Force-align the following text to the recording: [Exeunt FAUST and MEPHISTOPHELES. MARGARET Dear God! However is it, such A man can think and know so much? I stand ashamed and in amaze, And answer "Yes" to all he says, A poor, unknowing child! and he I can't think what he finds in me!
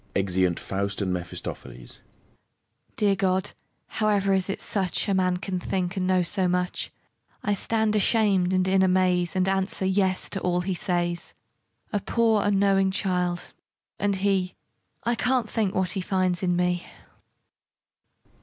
[Exeunt 0.15 0.59
FAUST 0.59 1.03
and 1.03 1.13
MEPHISTOPHELES. 1.13 1.99
MARGARET 1.99 2.95
Dear 2.95 3.15
God! 3.15 3.51
However 3.85 4.33
is 4.33 4.49
it, 4.49 4.59
such 4.59 5.07
A 5.07 5.13
man 5.13 5.37
can 5.37 5.59
think 5.59 5.95
and 5.95 6.07
know 6.07 6.23
so 6.23 6.47
much? 6.47 6.91
I 7.43 7.53
stand 7.53 7.95
ashamed 7.95 8.51
and 8.51 8.67
in 8.67 8.81
amaze, 8.81 9.35
And 9.35 9.47
answer 9.47 9.85
"Yes" 9.85 10.27
to 10.29 10.39
all 10.39 10.61
he 10.61 10.73
says, 10.73 11.35
A 11.93 11.99
poor, 11.99 12.41
unknowing 12.41 12.89
child! 12.89 13.53
and 13.99 14.15
he 14.15 14.55
I 15.03 15.13
can't 15.13 15.47
think 15.47 15.75
what 15.75 15.91
he 15.91 16.01
finds 16.01 16.41
in 16.41 16.55
me! 16.55 16.83